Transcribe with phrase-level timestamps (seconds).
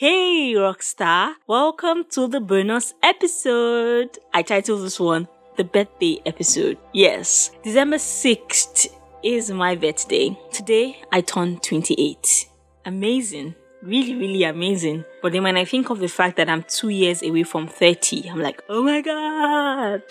[0.00, 1.34] Hey, Rockstar!
[1.48, 4.16] Welcome to the bonus episode.
[4.32, 6.78] I titled this one the birthday episode.
[6.92, 8.86] Yes, December 6th
[9.24, 10.38] is my birthday.
[10.52, 12.46] Today, I turn 28.
[12.86, 13.56] Amazing.
[13.82, 15.04] Really, really amazing.
[15.20, 18.30] But then when I think of the fact that I'm two years away from 30,
[18.30, 20.02] I'm like, oh my god.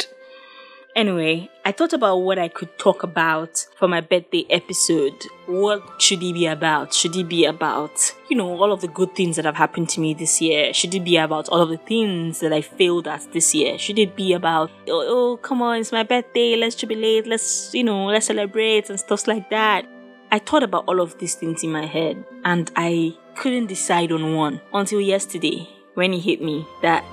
[0.98, 5.14] Anyway, I thought about what I could talk about for my birthday episode.
[5.46, 6.92] What should it be about?
[6.92, 10.00] Should it be about, you know, all of the good things that have happened to
[10.00, 10.74] me this year?
[10.74, 13.78] Should it be about all of the things that I failed at this year?
[13.78, 17.84] Should it be about, oh, oh come on, it's my birthday, let's jubilate, let's, you
[17.84, 19.86] know, let's celebrate and stuff like that?
[20.32, 24.34] I thought about all of these things in my head and I couldn't decide on
[24.34, 27.06] one until yesterday when it hit me that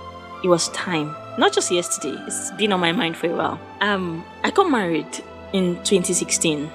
[0.43, 3.61] it was time not just yesterday, it's been on my mind for a while.
[3.85, 6.71] Um, I got married in 2016.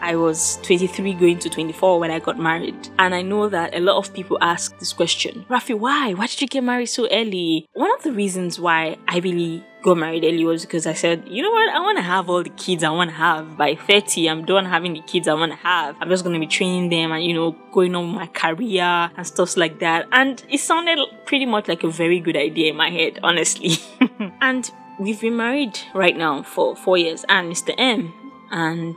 [0.00, 2.88] I was 23 going to 24 when I got married.
[2.98, 6.14] And I know that a lot of people ask this question Rafi, why?
[6.14, 7.68] Why did you get married so early?
[7.74, 11.40] One of the reasons why I really got married early was because I said, you
[11.40, 11.72] know what?
[11.72, 13.56] I want to have all the kids I want to have.
[13.56, 15.94] By 30, I'm done having the kids I want to have.
[16.00, 18.82] I'm just going to be training them and, you know, going on my career
[19.16, 20.08] and stuff like that.
[20.10, 23.76] And it sounded pretty much like a very good idea in my head, honestly.
[24.40, 27.24] and we've been married right now for four years.
[27.28, 27.74] And Mr.
[27.78, 28.12] M
[28.50, 28.96] and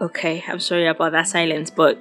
[0.00, 1.98] Okay, I'm sorry about that silence, but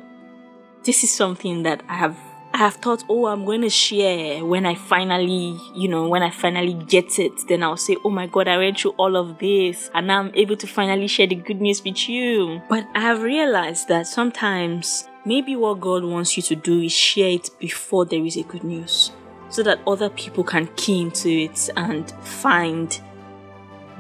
[0.84, 2.18] this is something that I have
[2.52, 6.32] I have thought, oh, I'm going to share when I finally, you know, when I
[6.32, 7.32] finally get it.
[7.48, 10.32] Then I'll say, oh my God, I went through all of this and now I'm
[10.34, 12.60] able to finally share the good news with you.
[12.68, 17.30] But I have realized that sometimes maybe what God wants you to do is share
[17.30, 19.12] it before there is a good news
[19.50, 23.00] so that other people can key into it and find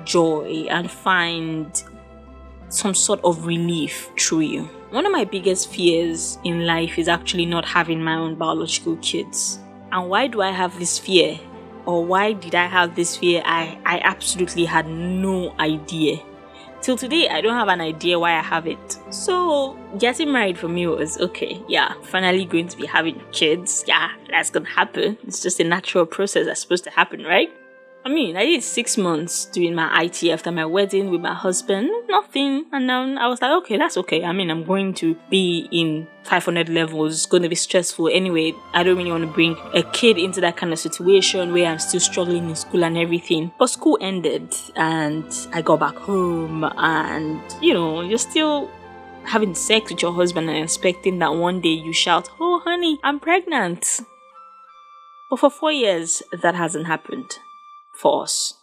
[0.05, 1.83] joy and find
[2.69, 4.63] some sort of relief through you.
[4.91, 9.59] One of my biggest fears in life is actually not having my own biological kids.
[9.91, 11.39] And why do I have this fear?
[11.85, 13.41] Or why did I have this fear?
[13.45, 16.17] I, I absolutely had no idea.
[16.81, 18.97] Till today, I don't have an idea why I have it.
[19.09, 23.83] So, getting married for me was okay, yeah, finally going to be having kids.
[23.85, 25.17] Yeah, that's gonna happen.
[25.27, 27.51] It's just a natural process that's supposed to happen, right?
[28.05, 31.89] I mean, I did six months doing my IT after my wedding with my husband,
[32.07, 32.65] nothing.
[32.71, 34.23] And then I was like, okay, that's okay.
[34.23, 38.07] I mean, I'm going to be in 500 levels, it's going to be stressful.
[38.07, 41.69] Anyway, I don't really want to bring a kid into that kind of situation where
[41.69, 43.51] I'm still struggling in school and everything.
[43.59, 48.71] But school ended and I got back home, and you know, you're still
[49.25, 53.19] having sex with your husband and expecting that one day you shout, Oh, honey, I'm
[53.19, 53.99] pregnant.
[55.29, 57.39] But for four years, that hasn't happened
[57.99, 58.53] for us.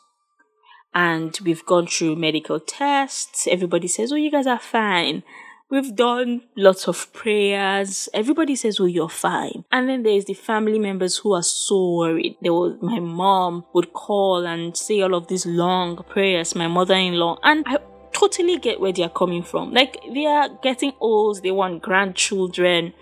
[0.95, 3.47] And we've gone through medical tests.
[3.47, 5.23] Everybody says, Oh, you guys are fine.
[5.69, 8.09] We've done lots of prayers.
[8.15, 9.65] Everybody says, Oh, you're fine.
[9.71, 12.37] And then there's the family members who are so worried.
[12.41, 16.95] There was my mom would call and say all of these long prayers, my mother
[16.95, 17.39] in law.
[17.43, 17.79] And I
[18.13, 19.73] totally get where they're coming from.
[19.73, 22.95] Like they are getting old, they want grandchildren.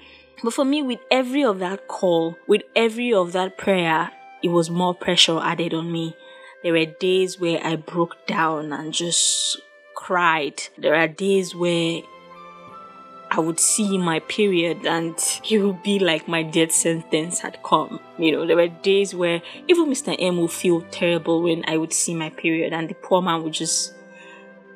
[0.42, 4.10] But for me, with every of that call, with every of that prayer,
[4.42, 6.14] it was more pressure added on me.
[6.64, 9.60] There were days where I broke down and just
[9.94, 10.62] cried.
[10.78, 12.00] There are days where
[13.30, 15.14] I would see my period and
[15.50, 18.00] it would be like my death sentence had come.
[18.16, 20.16] You know, there were days where even Mr.
[20.18, 23.52] M would feel terrible when I would see my period and the poor man would
[23.52, 23.92] just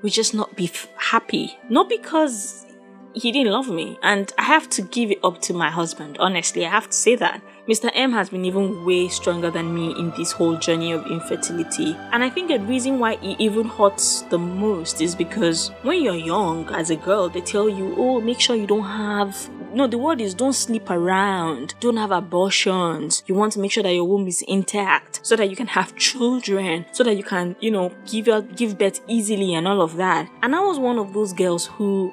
[0.03, 1.59] would just not be f- happy.
[1.71, 2.67] Not because
[3.15, 3.99] he didn't love me.
[4.03, 6.17] And I have to give it up to my husband.
[6.19, 7.43] Honestly, I have to say that.
[7.69, 7.91] Mr.
[7.95, 11.95] M has been even way stronger than me in this whole journey of infertility.
[12.13, 16.15] And I think the reason why it even hurts the most is because when you're
[16.15, 19.99] young as a girl, they tell you, oh, make sure you don't have no, the
[19.99, 23.23] word is don't sleep around, don't have abortions.
[23.27, 25.95] You want to make sure that your womb is intact so that you can have
[25.97, 29.97] children, so that you can, you know, give out, give birth easily and all of
[29.97, 30.29] that.
[30.43, 32.13] And I was one of those girls who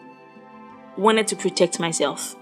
[0.98, 2.36] wanted to protect myself.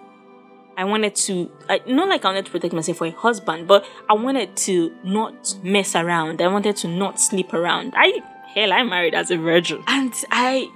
[0.76, 3.86] I wanted to, I, not like I wanted to protect myself for a husband, but
[4.10, 6.42] I wanted to not mess around.
[6.42, 7.94] I wanted to not sleep around.
[7.96, 8.22] I,
[8.54, 9.84] hell, I married as a virgin.
[9.88, 10.70] And I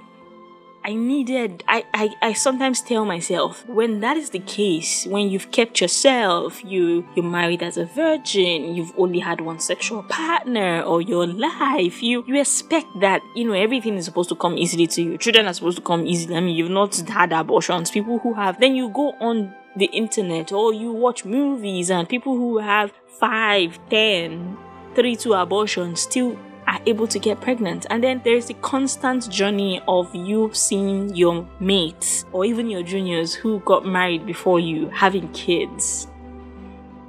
[0.88, 5.50] I needed, I, I, I sometimes tell myself, when that is the case, when you've
[5.50, 11.02] kept yourself, you, you're married as a virgin, you've only had one sexual partner or
[11.02, 15.02] your life, you, you expect that, you know, everything is supposed to come easily to
[15.02, 15.18] you.
[15.18, 16.34] Children are supposed to come easily.
[16.36, 17.90] I mean, you've not had abortions.
[17.90, 22.34] People who have, then you go on the internet or you watch movies and people
[22.34, 24.56] who have five, ten,
[24.94, 26.38] three, two abortions still
[26.68, 27.86] are able to get pregnant.
[27.90, 32.82] And then there is the constant journey of you seeing your mates or even your
[32.82, 36.08] juniors who got married before you having kids.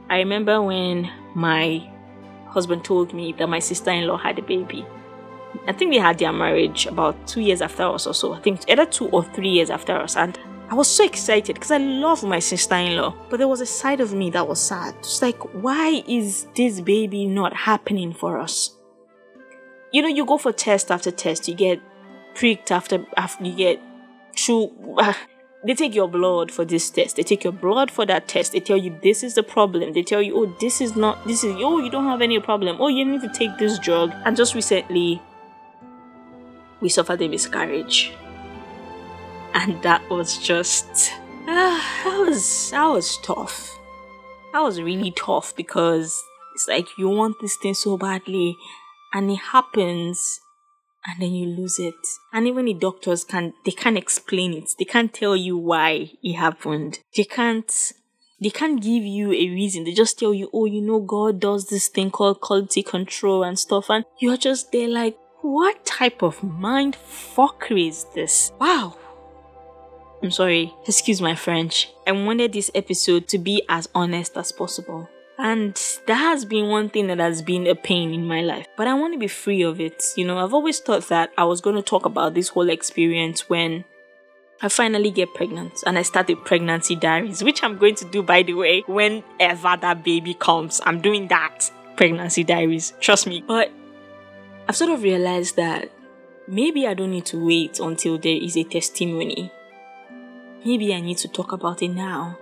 [0.09, 1.87] I remember when my
[2.47, 4.85] husband told me that my sister in law had a baby.
[5.67, 8.33] I think they had their marriage about two years after us or so.
[8.33, 10.15] I think either two or three years after us.
[10.15, 10.39] And
[10.69, 13.15] I was so excited because I love my sister in law.
[13.29, 14.95] But there was a side of me that was sad.
[15.03, 18.78] Just like, why is this baby not happening for us?
[19.91, 21.81] You know, you go for test after test, you get
[22.35, 23.81] pricked after, after you get
[24.37, 24.71] through.
[25.61, 27.17] They take your blood for this test.
[27.17, 28.53] They take your blood for that test.
[28.53, 29.91] They tell you this is the problem.
[29.91, 32.77] They tell you, oh, this is not, this is, oh, you don't have any problem.
[32.79, 34.13] Oh, you need to take this drug.
[34.23, 35.21] And just recently,
[36.79, 38.13] we suffered a miscarriage.
[39.53, 41.11] And that was just,
[41.45, 43.77] uh, that was, that was tough.
[44.53, 46.23] That was really tough because
[46.55, 48.57] it's like you want this thing so badly
[49.13, 50.39] and it happens
[51.05, 51.95] and then you lose it.
[52.33, 54.71] And even the doctors can they can't explain it.
[54.77, 56.99] They can't tell you why it happened.
[57.15, 57.71] They can't
[58.41, 59.83] they can't give you a reason.
[59.83, 63.59] They just tell you, oh, you know, God does this thing called quality control and
[63.59, 68.51] stuff, and you're just there like, what type of mind fuckery is this?
[68.59, 68.97] Wow.
[70.23, 71.89] I'm sorry, excuse my French.
[72.05, 75.09] I wanted this episode to be as honest as possible.
[75.41, 78.67] And that has been one thing that has been a pain in my life.
[78.75, 80.03] But I want to be free of it.
[80.17, 83.49] You know, I've always thought that I was going to talk about this whole experience
[83.49, 83.85] when
[84.61, 88.21] I finally get pregnant and I start the pregnancy diaries, which I'm going to do,
[88.21, 90.81] by the way, whenever that baby comes.
[90.85, 92.91] I'm doing that pregnancy diaries.
[92.99, 93.41] Trust me.
[93.47, 93.71] But
[94.67, 95.89] I've sort of realized that
[96.49, 99.53] maybe I don't need to wait until there is a testimony.
[100.65, 102.37] Maybe I need to talk about it now.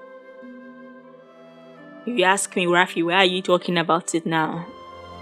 [2.08, 4.66] If you ask me, Rafi, why are you talking about it now?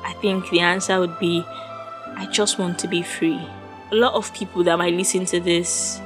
[0.04, 3.42] I think the answer would be I just want to be free.
[3.92, 6.00] A lot of people that might listen to this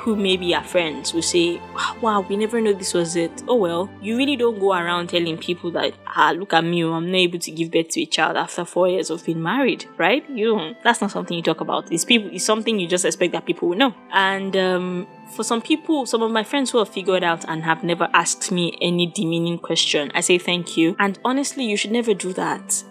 [0.00, 1.60] who maybe are friends will say,
[2.00, 3.42] Wow, we never knew this was it.
[3.46, 7.10] Oh well, you really don't go around telling people that, ah, look at me, I'm
[7.10, 10.28] not able to give birth to a child after four years of being married, right?
[10.30, 11.92] You don't, that's not something you talk about.
[11.92, 13.94] It's people, it's something you just expect that people will know.
[14.12, 15.06] And um,
[15.36, 18.50] for some people, some of my friends who have figured out and have never asked
[18.50, 20.96] me any demeaning question, I say thank you.
[20.98, 22.84] And honestly, you should never do that.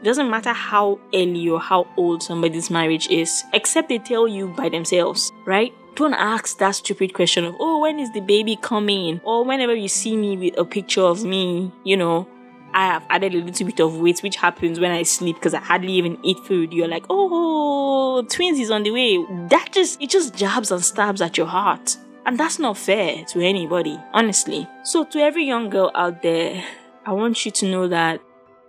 [0.00, 4.48] It doesn't matter how early or how old somebody's marriage is, except they tell you
[4.48, 5.72] by themselves, right?
[5.94, 9.20] Don't ask that stupid question of, oh, when is the baby coming?
[9.22, 12.28] Or whenever you see me with a picture of me, you know,
[12.72, 15.60] I have added a little bit of weight, which happens when I sleep because I
[15.60, 16.72] hardly even eat food.
[16.72, 19.24] You're like, oh, twins is on the way.
[19.48, 21.96] That just, it just jabs and stabs at your heart.
[22.26, 24.66] And that's not fair to anybody, honestly.
[24.82, 26.64] So, to every young girl out there,
[27.06, 28.20] I want you to know that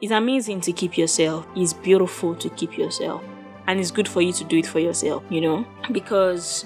[0.02, 3.24] it's amazing to keep yourself, it's beautiful to keep yourself,
[3.66, 5.66] and it's good for you to do it for yourself, you know?
[5.92, 6.66] Because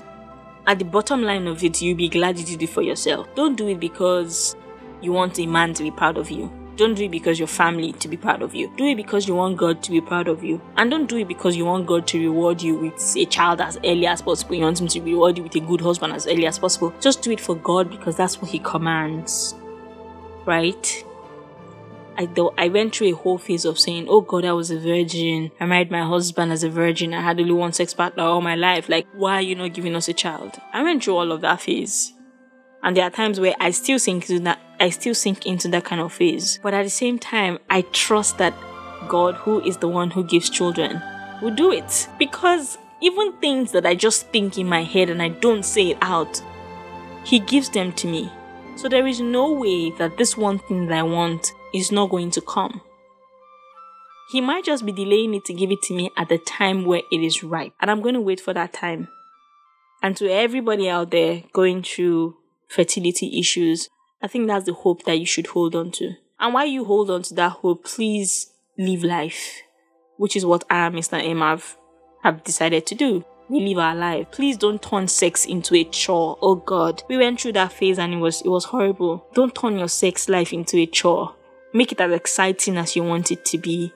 [0.69, 3.27] at the bottom line of it, you'll be glad you did it for yourself.
[3.33, 4.55] Don't do it because
[5.01, 6.51] you want a man to be proud of you.
[6.75, 8.71] Don't do it because your family to be proud of you.
[8.77, 10.61] Do it because you want God to be proud of you.
[10.77, 13.79] And don't do it because you want God to reward you with a child as
[13.83, 14.53] early as possible.
[14.53, 16.93] You want Him to reward you with a good husband as early as possible.
[17.01, 19.55] Just do it for God because that's what He commands.
[20.45, 21.03] Right?
[22.19, 24.77] I though I went through a whole phase of saying, "Oh God, I was a
[24.77, 25.51] virgin.
[25.57, 27.13] I married my husband as a virgin.
[27.13, 28.89] I had only one sex partner all my life.
[28.89, 31.61] Like, why are you not giving us a child?" I went through all of that
[31.61, 32.11] phase,
[32.83, 35.85] and there are times where I still sink into that I still sink into that
[35.85, 36.59] kind of phase.
[36.61, 38.53] But at the same time, I trust that
[39.07, 41.01] God, who is the one who gives children,
[41.41, 42.09] will do it.
[42.19, 45.97] Because even things that I just think in my head and I don't say it
[46.01, 46.41] out,
[47.23, 48.29] He gives them to me.
[48.75, 52.31] So there is no way that this one thing that I want is not going
[52.31, 52.81] to come.
[54.31, 57.01] He might just be delaying it to give it to me at the time where
[57.11, 57.73] it is ripe.
[57.81, 59.07] And I'm going to wait for that time.
[60.03, 63.89] And to everybody out there going through fertility issues,
[64.21, 66.13] I think that's the hope that you should hold on to.
[66.39, 69.61] And while you hold on to that hope, please live life,
[70.17, 71.21] which is what I Mr.
[71.39, 71.75] Have,
[72.23, 73.25] have decided to do.
[73.49, 74.29] We live our life.
[74.31, 76.37] Please don't turn sex into a chore.
[76.39, 79.25] Oh God, we went through that phase and it was it was horrible.
[79.33, 81.35] Don't turn your sex life into a chore.
[81.73, 83.93] Make it as exciting as you want it to be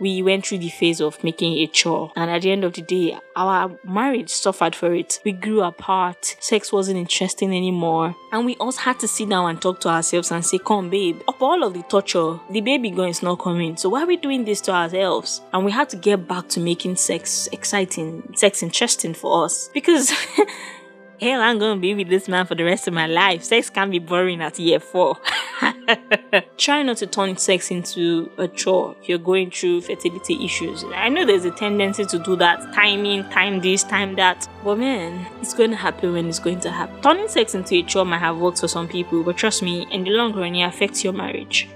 [0.00, 2.10] we went through the phase of making a chore.
[2.16, 5.20] And at the end of the day, our marriage suffered for it.
[5.24, 6.36] We grew apart.
[6.40, 8.16] Sex wasn't interesting anymore.
[8.32, 11.20] And we also had to sit down and talk to ourselves and say, Come, babe,
[11.28, 13.76] up all of the torture, the baby girl is not coming.
[13.76, 15.42] So why are we doing this to ourselves?
[15.52, 19.68] And we had to get back to making sex exciting, sex interesting for us.
[19.74, 20.10] Because
[21.20, 23.44] hell, I'm gonna be with this man for the rest of my life.
[23.44, 25.18] Sex can be boring at year four.
[26.56, 30.84] Try not to turn sex into a chore if you're going through fertility issues.
[30.94, 34.48] I know there's a tendency to do that timing, time this, time that.
[34.64, 37.00] But man, it's going to happen when it's going to happen.
[37.02, 40.04] Turning sex into a chore might have worked for some people, but trust me, in
[40.04, 41.68] the long run, it affects your marriage.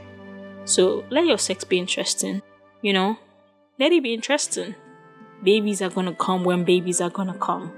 [0.65, 2.43] So let your sex be interesting,
[2.83, 3.19] you know?
[3.79, 4.75] Let it be interesting.
[5.43, 7.73] Babies are gonna come when babies are gonna come.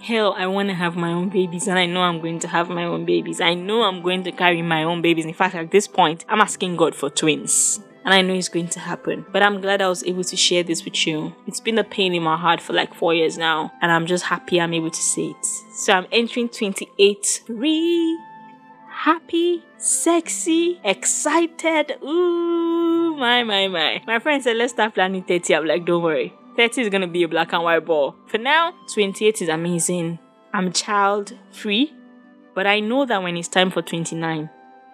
[0.00, 2.68] Hell, I want to have my own babies, and I know I'm going to have
[2.68, 3.40] my own babies.
[3.40, 5.24] I know I'm going to carry my own babies.
[5.24, 7.80] In fact, at this point, I'm asking God for twins.
[8.04, 9.26] And I know it's going to happen.
[9.32, 11.34] But I'm glad I was able to share this with you.
[11.46, 13.72] It's been a pain in my heart for like four years now.
[13.82, 15.44] And I'm just happy I'm able to say it.
[15.74, 18.18] So I'm entering 28 re
[18.98, 21.98] happy, sexy, excited.
[22.02, 24.02] Ooh, my, my, my.
[24.06, 25.54] My friend said, let's start planning 30.
[25.54, 26.34] I'm like, don't worry.
[26.58, 28.16] 30 is going to be a black and white ball.
[28.26, 30.18] For now, 28 is amazing.
[30.52, 31.94] I'm child free,
[32.52, 34.50] but I know that when it's time for 29,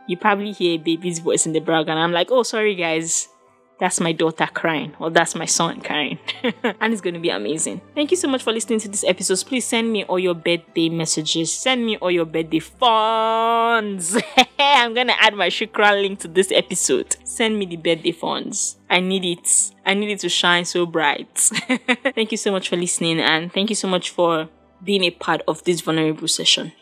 [0.07, 2.01] you probably hear a baby's voice in the background.
[2.01, 3.29] I'm like, oh, sorry, guys
[3.79, 6.19] that's my daughter crying or that's my son crying.
[6.81, 7.81] And it's going to be amazing.
[7.95, 9.43] Thank you so much for listening to this episode.
[9.47, 11.53] Please send me all your birthday messages.
[11.53, 14.17] Send me all your birthday funds.
[14.59, 17.17] I'm going to add my shukran link to this episode.
[17.25, 18.77] Send me the birthday funds.
[18.89, 19.73] I need it.
[19.85, 21.37] I need it to shine so bright.
[22.15, 24.49] Thank you so much for listening and thank you so much for
[24.83, 26.73] being a part of this vulnerable session.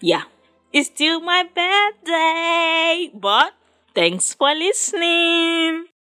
[0.00, 0.22] Yeah.
[0.72, 3.52] It's still my birthday but
[3.94, 5.89] thanks for listening